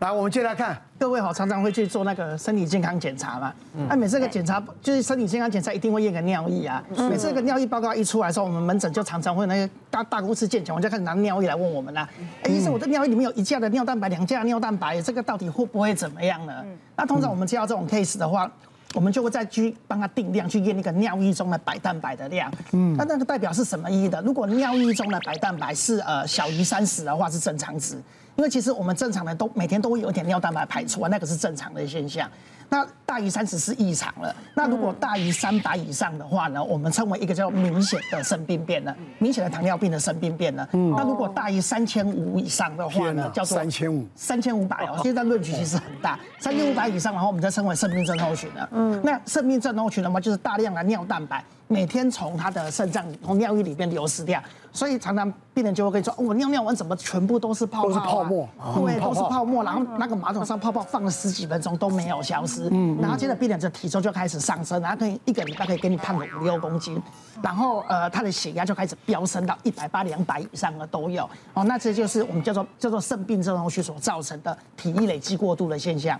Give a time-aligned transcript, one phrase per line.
[0.00, 3.52] 来，我们接来看，各位好，常常会去做那个身体健康检查嘛。
[3.86, 6.82] 那每次个检查就是身体健康检查，一定会验个尿液啊。
[7.10, 12.08] 每次个尿液报告一出来的时候，我们门诊就常常会那个大大公司健检，我就开始拿尿液来问我们啦。
[12.44, 16.64] 哎，医生，我的尿液里面有一价的尿蛋白，两价的尿蛋白，这个到底会不会怎么样呢？
[16.96, 18.50] 那通常我们接到这种 case 的话，
[18.94, 22.50] 我们就会再去帮他定量，去验那个尿液中的白蛋白的量。
[22.72, 24.22] 嗯，那那个代表是什么意义的？
[24.22, 28.00] 如果尿液中的白蛋白是呃小于三十的话，是正常值。
[28.36, 32.30] 因为其实我们正常的都每天都会有一点尿蛋白排出啊，那个是正常的现象。
[32.70, 34.34] 那大于三十是异常了。
[34.54, 40.66] 那如果大于三百以上的话呢，我们称为一个叫明显的肾病变了，明显的糖尿病的肾病变了。
[40.72, 45.00] 那如果大于三千五以上的话呢，叫做三千五，三千五百哦。
[45.02, 48.68] 现在论据其实很大，三千五百以上然后，我们再称为肾病症候群了。
[48.70, 51.44] 嗯，那肾病症候群的话，就是大量的尿蛋白。
[51.66, 54.42] 每天从他的肾脏从尿液里边流失掉，
[54.72, 59.62] 所以常常病人就会跟你说：“我尿尿完怎么全部都是泡泡？”都是泡沫，对，都是泡沫。
[59.62, 62.59] 然后那个马桶上泡泡放了十几分钟都没有消失。
[62.70, 67.00] 嗯，然后接着病人的体重就开始上升，然后可以一个礼拜可以给你胖个五六公斤，
[67.42, 71.28] 然后呃他的血压就开始飙升到一百八、两百以上的都有。
[71.54, 76.18] 哦，那这就是我们叫做叫做肾病症候群所造成的体力累积过度的现象。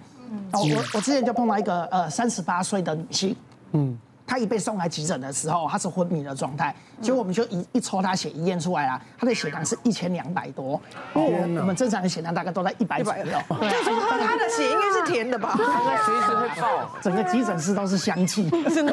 [0.53, 3.37] 哦，我我之前就碰到一个呃三十八岁的女性，
[3.73, 3.99] 嗯。
[4.31, 10.81] 他一被送来急诊的时候，他是昏迷的状态，结果我们就一一抽他血，一验出来了，他的血糖是一千两百多。
[11.15, 13.25] 哦，我们正常的血糖大概都在一百左右。
[13.25, 13.35] 就
[13.83, 15.57] 说喝他的血应该是甜的吧？
[15.57, 16.89] 他随时会爆。
[17.03, 18.93] 整个急诊室都是香气，真的，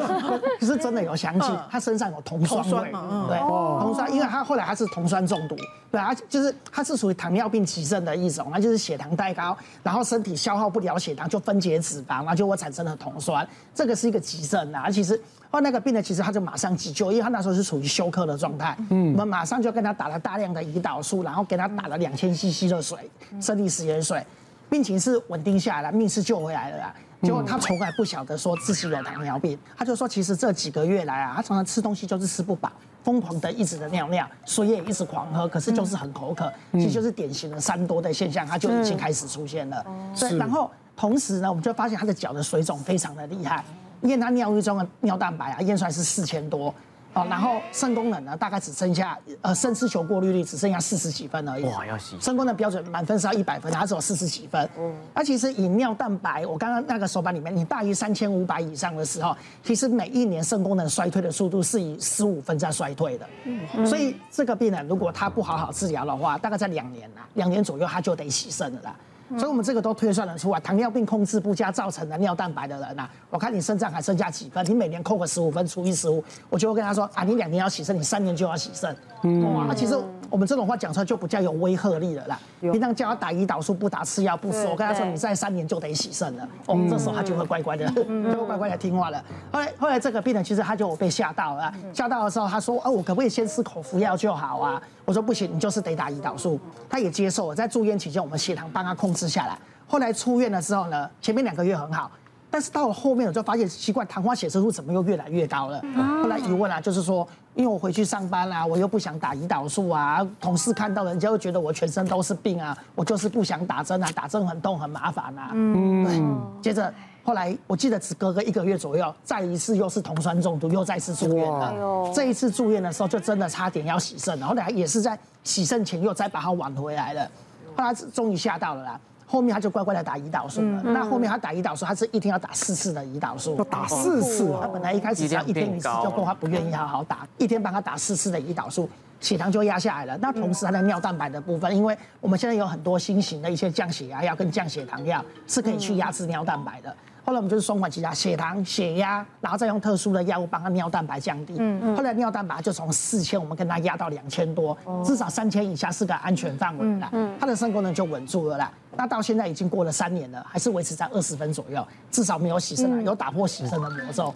[0.58, 1.52] 可 是真的有香气。
[1.70, 2.90] 他身上有酮酸味，
[3.28, 5.54] 对，酮酸，因为他后来他是酮酸中毒，
[5.92, 15.20] 对啊，就是他是属于糖尿病急症的一种，那就是血糖太高，然后身体消耗不了血糖，就分解脂肪，然后就会产生了酮酸，这个是一个急症啊，其实。
[15.50, 18.76] 后那个病人其实他就马上急救，因为他那时候是处于休克的状态。
[18.90, 24.22] 嗯，我们马上就跟他打了大量的胰岛素，然后给他打了两千 CC 的水，生理食盐水，
[24.68, 26.94] 病情是稳定下来了，命是救回来了啦。
[27.22, 32.70] 结果他从来不晓得说自己有糖尿病，他就说其实这几个月来啊，他常常吃东西就是吃不饱，
[33.02, 39.84] 疯狂的一直的尿尿，水也一直狂喝，可是就是很口渴，其实就是典型的三多的现象，他就已经开始出现了。
[40.16, 43.64] 对，然后同时呢，我们就发现他的脚的水肿非常的厉害。
[44.02, 46.72] 验他尿液中的尿蛋白啊，验出来是四千多，
[47.14, 51.64] 哦，然后肾功能呢，大概只剩下呃肾丝球过滤率只剩下四十几分而已。
[51.64, 52.16] 哇，要洗。
[52.20, 54.68] 肾功能标准满分是要一百分，它只有四十几分。
[54.78, 54.94] 嗯。
[55.14, 63.26] 那其实以尿蛋白，我刚刚那个手板里面，你大于三千五百以上的时候，其实每一年肾功能衰退的速度是以十五分在衰退的。
[63.44, 63.86] 嗯。
[63.86, 68.94] 所以这个病人如果他不好好治疗的话，大概在两年啦，两年左右他就得洗肾了啦。
[69.36, 78.96] 所以，我们这个都推算得出来，糖尿病控制不佳造成的尿蛋白的人啊，我看你肾脏还剩下几分，你每年扣个十五分除以十五，我就会跟他说啊，你两年要洗肾，你三年就要洗肾。
[79.22, 79.98] 嗯，哇，那其实
[80.30, 82.38] 我们这种话讲出来就比较有威慑力了啦。
[82.60, 89.22] 平常叫他打胰岛素不打，吃药不说，我跟他说你再三年就得洗肾了，哦，这时候他就会乖乖的， 就会乖乖的听话了。
[89.52, 94.80] 后来，后来这个病人其实他就被吓到了，吓到的时候他说，啊，我可不可以先吃口服药就好啊？
[95.04, 96.60] 我说不行，你就是得打胰岛素。
[96.88, 99.58] 他也接受了，在住院期间，我们血糖帮他控制下来。
[99.86, 102.10] 后来出院的时候呢，前面两个月很好，
[102.58, 105.80] 但是到了后面我就发现奇怪，糖化血色素怎么又越来越高了？
[106.20, 107.24] 后来一问啊，就是说，
[107.54, 115.50] 因为我回去上班啊，我又不想打胰岛素啊，同事看到人家会觉得我全身都是病啊，我就是不想打针啊，打针很痛很麻烦啊。
[115.54, 116.20] 嗯，对。
[116.60, 116.92] 接着
[117.22, 122.10] 后来我记得只隔个一个月左右，再一次又是酮酸中毒，又再次住院了。
[122.12, 127.30] 这一次住院的时候就真的差点要洗肾，后来也是在洗肾前又再把它挽回来了。
[127.76, 129.00] 后来终于吓到了啦。
[129.30, 130.82] 后面他就乖乖的打胰岛素了。
[130.82, 133.54] 那后面他打胰岛素，他是一天要打四次的胰岛素。
[133.58, 134.60] 要打四次啊！
[134.62, 137.28] 他本来一开始只要一天一次，就够他不愿意好好打。
[137.36, 138.88] 一天帮他打四次的胰岛素，
[139.20, 140.16] 血糖就压下来了。
[140.16, 146.96] 那同时他的尿蛋白的部分，因为我们现在有很多新型的一些降血压药跟降血糖药，是可以去压制尿蛋白的。
[147.28, 151.56] 后来我们就是双管齐下，血糖、血压，然后再用特殊的药物帮他尿蛋白降低。
[151.58, 151.94] 嗯嗯。
[151.94, 154.74] 后来尿蛋白就从四千，我们跟他压到两千多，
[155.04, 157.10] 至少三千以下是个安全范围了。
[157.12, 157.36] 嗯。
[157.38, 158.72] 他的肾功能就稳住了啦。
[158.96, 164.32] 那到现在已经过了三年了，还是维持在二十分左右，至少没有洗肾，有打破洗肾的魔咒。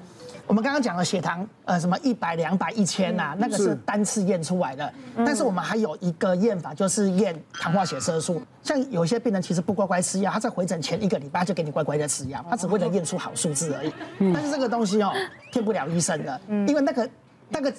[0.46, 4.92] 我们刚刚讲了血糖，呃，什么一百、两百、一千呐，那个是单次验出来的。
[5.18, 8.42] 但是我们还有一个验法，就是验糖化血色素。
[8.62, 13.92] 像有些病人其实不乖乖吃药，他在回诊前一个礼拜就给你乖乖的吃药，他只为了验出好数字而已。
[14.34, 15.12] 但是这个东西哦，
[15.52, 17.10] 骗不了医生的，因为那个
[17.48, 17.72] 那个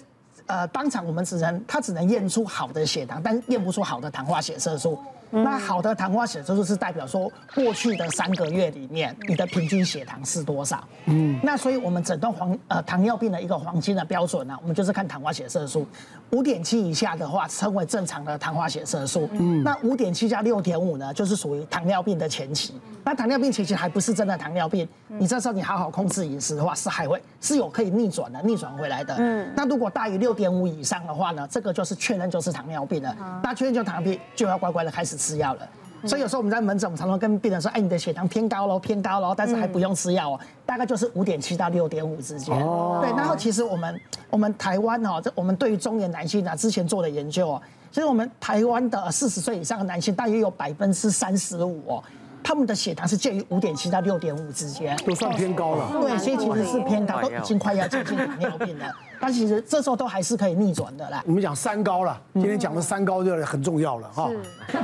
[0.47, 4.97] 呃，当场我们只能他只能验出好的血糖，但验不出好的糖化血色素。
[5.41, 10.87] 那好的糖化血色素是代表说过去的三个月里面你的平均血糖是多少？
[11.05, 15.87] 嗯，那所以我们诊断黄呃糖尿病的一个黄金的标准呢，我们就是看糖化血色素
[16.29, 19.27] 五点七以下的话称为正常的糖化血色素。
[19.31, 22.73] 嗯，那五点七加六点五呢，就是属于糖尿病的前期。
[23.03, 29.15] 那糖尿病前期还不是真的糖尿病，你这时候你好好控制饮食的话，是还会是有可以逆转的，逆转回来的。
[29.17, 33.41] 嗯，那如果大于六点五以上的话呢，这个就是确认就是糖尿病了。
[33.43, 35.17] 那确认就糖尿病就要乖乖的开始。
[35.23, 35.69] 吃药了，
[36.05, 43.09] 所以有时候我们在门诊，我们常常跟病人说：“哎，你的血糖偏高喽，偏高喽，但是还不用吃药哦，大概就是五点七到六点五之间。”哦，对。
[43.15, 52.03] 然后其实我们我们台湾哦，这我们对于中年男性啊，之前做的研究哦，其实我们台湾的四十岁以上的男性大约有百分之三十五哦。
[52.45, 55.89] 他们的血糖是介于五点七到六点五之间，都算偏高了。
[56.01, 58.91] 对，所以其实是偏高，都已经快要接近糖尿病了。
[59.23, 61.23] 但其实这时候都还是可以逆转的啦。
[61.25, 64.29] 我们讲三高了，今天讲的三高就很重要了哈。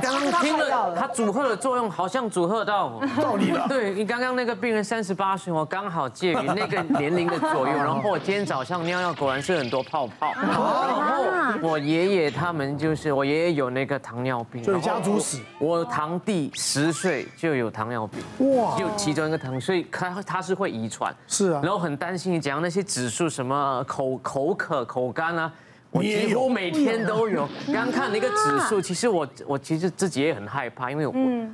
[0.00, 3.66] 刚听了它组合的作用，好像组合到 道理了。
[3.68, 7.76] 对，你刚刚那个病人三十八岁，我刚好介于那个年龄的左右。
[7.76, 10.32] 然后我今天早上尿尿果然是很多泡泡。
[10.40, 15.38] 然后我爷爷他们就是我爷爷有那个糖尿病，就是家族史。
[15.58, 21.14] 我堂弟十岁就有糖尿病，哇，就其中一个糖，所以他他是会遗传。
[21.26, 21.60] 是啊。
[21.62, 24.18] 然后很担心你讲那些指数什么口。
[24.30, 25.52] 口渴、口干啊，
[25.90, 27.48] 我几乎每天都有。
[27.74, 31.12] 刚看那个指数，其实我我其实自己也很害怕，因为我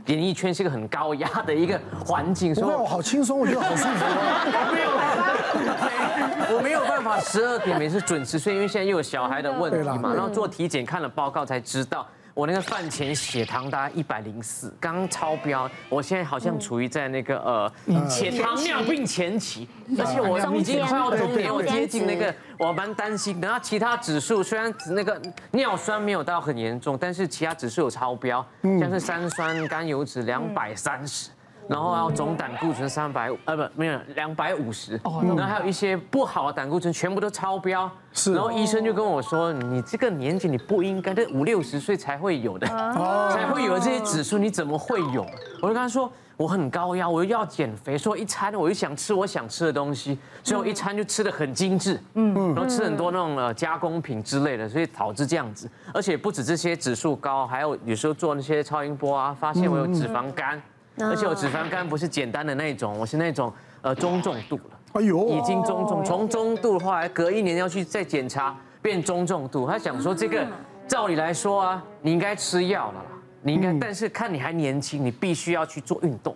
[0.09, 4.05] 演艺圈是一个很高压的一个环境，所以我好轻松，我觉得好舒服。
[6.55, 12.07] 我没有办法十二点每次准时睡，因为现在又有小孩的问题嘛，然后做体检看了报告才知道。
[12.37, 15.69] 我那个饭前血糖大概一百零四，刚超标。
[15.89, 17.73] 我现在好像处于在那个呃
[18.07, 19.67] 前糖尿病前期，
[19.99, 23.41] 而且我已经快要中年，我接近那个，我蛮担心。
[23.41, 25.19] 然后其他指数虽然那个
[25.53, 28.47] 尿酸没有到很严重，但是其他指数有超标，
[28.79, 31.31] 像是三酸甘油脂两百三十。
[31.69, 45.27] 然后要总胆固醇三百五，呃不没有两百五十，然后还有一些不好的胆固醇全部都超标，是，然后医生就跟我说，你这个年纪你不应该，这五六十岁才会有的，才会有的这些指数，你怎么会有？
[45.61, 60.63] 我就跟他说，我很高压，我又要减肥，所以一餐我又想吃我想吃的东西，所以我一餐就吃的很精致，嗯，然后吃很多那种呃加工品之类的，所以导致这样子，而且不止这些指数高，还有有时候做那些超音波啊，发现我有脂肪肝。
[60.99, 63.53] 而且我脂肪肝不是简单的那种，我是那种
[63.83, 64.79] 呃中重度了。
[64.93, 69.67] 哎呦，已经中重，从中度的话，隔一年要去再检查，变中重度。
[69.67, 70.47] 他想说这个，
[70.89, 73.11] 照理来说啊，你应该吃药了啦，
[73.43, 76.35] 你应该，但是看你还年轻，你必须要去做运动。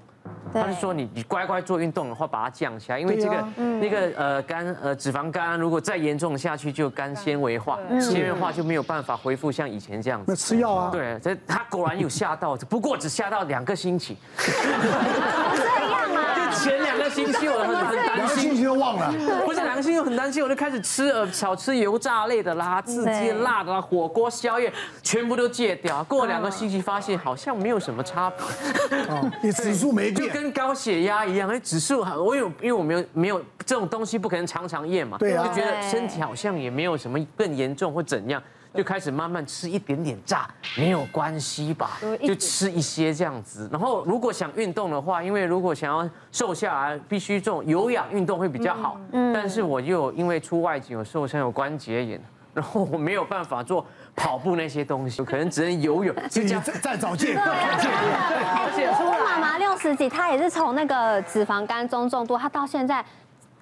[0.53, 10.27] 他是说你你乖乖做运动的话，把它降下来，因为这个那个呃肝呃脂肪肝如果再严重下去，就肝纤维化，纤维化就没有办法恢复像以前这样子。
[10.29, 10.91] 那吃药啊？
[10.91, 14.17] 对，这他果然有吓到，不过只吓到两个星期。
[14.37, 16.51] 这样啊？
[16.51, 17.99] 就前两个星期我很很
[18.37, 19.13] 星期都忘了。
[19.45, 24.73] 不是两个星期很担心，我就开始吃呃少吃油炸类的啦，刺激辣的啦，火锅宵夜
[25.03, 26.03] 全部都戒掉。
[26.05, 31.49] 过了两个星期发现好像没有什么差别，哦，你指数没变，就跟高血压一样。
[31.49, 38.43] 哎，指数我有，因为我没有没有这种东西不可能常常验嘛，对啊，就觉得身体好像也没有什么更严重或怎样。
[38.73, 41.99] 就开始慢慢吃一点点炸，没有关系吧？
[42.23, 43.69] 就吃一些这样子。
[43.73, 48.97] 然后如果想运动的话，因为如果想要瘦下来，必须这种有氧运动会比较好。
[49.13, 49.33] 嗯。
[49.35, 52.23] 但是我又因为出外景有受伤有关节炎，
[52.55, 53.85] 然后我没有办法做
[54.15, 56.15] 跑步那些东西，可能只能游泳。
[56.31, 57.43] 就这样再找借口。
[57.45, 63.05] 而且说妈妈六十几，她也是从那个脂肪肝中重度，她到现在。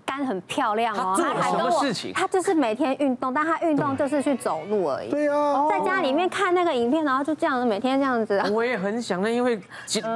[0.08, 2.14] 肝很漂亮哦，他做了什么事情？
[2.14, 5.10] 他就是每天运动，但他运动就是去走路而已。
[5.10, 8.42] 对啊，在家里面看那个影片，然后就这样子每天这样子。
[8.50, 9.60] 我也很想那，因为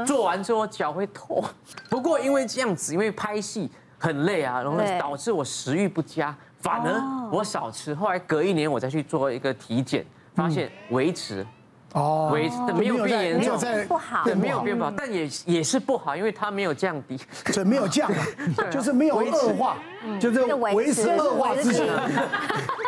[0.06, 1.44] 做完之后脚会痛。
[1.90, 7.94] 不过因为这样子，因为拍戏很累啊，然后导致我食欲不佳，反而我少吃。
[7.94, 11.46] 后来隔一年我再去做一个体检，发现维持。
[11.94, 17.18] 哦，维持没有变严重，不好，对，没有变不好，但也也是不好，因为它没有降低，
[17.52, 18.10] 对，没有降
[18.70, 19.76] 就是没有恶化，
[20.18, 21.86] 就是维持恶化之前。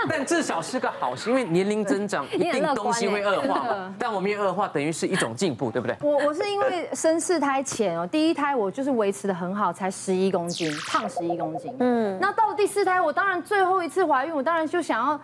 [0.09, 3.95] 但至少是个好事，因为年龄增长，一定东西会恶化嘛。
[3.99, 5.97] 但我没有恶化，等于是一种进步，对不对？
[6.03, 11.75] 我我是因为生四胎前哦，第一胎我就是维持的很好，才十一公斤，胖十一公斤。
[11.81, 15.21] 嗯，那到了第四胎，我当然最后一次怀孕，我当然就想要。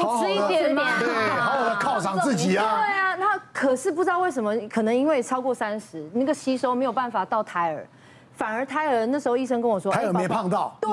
[0.00, 2.64] 多吃一点嘛，对，好好的犒赏自己啊。
[2.64, 7.86] 对啊，那可是不知道为什么，可能因为超过三十，那个吸收没有办法到胎儿，
[8.32, 10.76] 反而胎儿那时候医生跟我说，胎儿没胖到。
[10.80, 10.90] 对，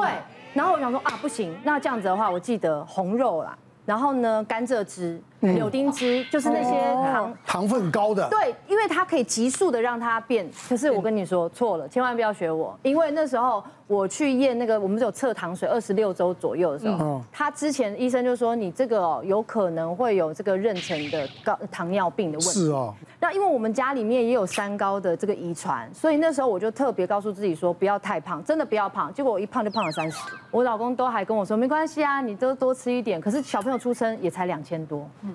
[0.54, 8.28] 然后我想说啊，不行，那这样子的话，我记得红肉啦，然后呢甘蔗汁，柳丁汁，就是那些糖糖分高的。
[8.30, 10.50] 对，因为它可以急速的让它变。
[10.68, 13.64] 可是我跟你说错了，千万不要学我，因为那时候。
[13.86, 22.54] 我去验那个，我们有测糖水，二十六周左右的时候，他之前医生就说你这个有可能会有这个妊娠的高糖尿病的问题。
[22.54, 22.96] 是哦。
[23.20, 29.14] 那因为我们家里面也有三高的这个遗传，所以那时候我就特别告诉自己说不要太胖，真的不要胖。
[29.14, 30.18] 结果我一胖就胖了三十。
[30.50, 33.20] 我老公都还跟我说没关系啊，你都多吃一点。
[33.20, 35.33] 可是小朋友出生也才两千多，嗯，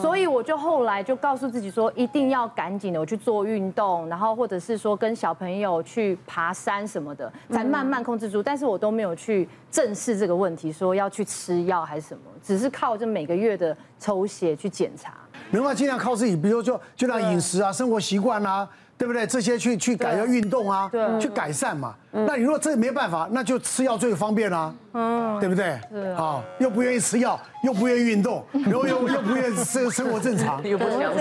[0.00, 7.80] 所以我就后来就告诉自己说一定要赶紧的我去做运动，然后或者是说跟小朋友去爬山什么的，才慢。
[7.80, 15.14] 慢慢控制住，但是我都没有去正视这个问题，说要去吃药还是什么，只是靠着每个月的抽血去检查。
[15.50, 18.68] 能不能尽量靠自己，比如说就让饮食啊、生活习惯啊，
[19.00, 19.26] 对不对？
[19.26, 21.94] 这些去去改，要运动啊，对，去改善嘛。
[22.10, 25.70] 那你如果这没办法，那就吃药最方便啦，嗯，对不对？
[26.12, 31.18] 啊，又不愿意吃药，又不愿意运动，又又又不愿意生生活正常， 又不想吃，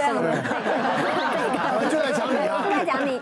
[1.89, 2.65] 就在讲你啊。
[2.69, 3.21] 在讲你，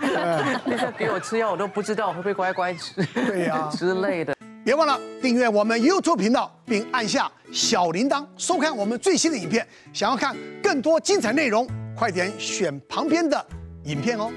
[0.66, 4.36] 你在给我吃药，我都不知道会不会乖乖吃，对呀 之类的。
[4.66, 9.66] 别忘了订阅我们 YouTube 频道，并按下小铃铛，收看我们最新的影片。
[9.94, 13.46] 想要看更多精彩内容，快点选旁边的
[13.88, 14.34] 影片哦。